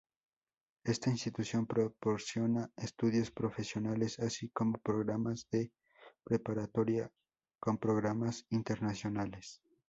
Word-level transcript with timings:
Esta 0.83 1.11
institución 1.11 1.67
proporciona 1.67 2.71
estudios 2.75 3.29
profesionales, 3.29 4.17
así 4.17 4.49
como 4.49 4.79
programas 4.79 5.47
de 5.51 5.71
preparatoria 6.23 7.11
con 7.59 7.77
programas 7.77 8.47
internacionales. 8.49 9.61